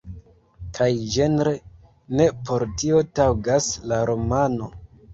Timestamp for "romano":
4.15-4.77